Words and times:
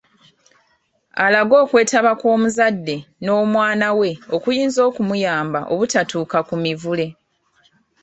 Alage 1.23 1.55
okwetaba 1.63 2.11
kw’omuzadde 2.19 2.95
n’omwana 3.23 3.87
we 3.99 4.09
okuyinza 4.35 4.79
okumuyamba 4.89 5.59
obutatuuka 5.73 6.37
ku 6.47 6.55
Mivule 6.63 7.07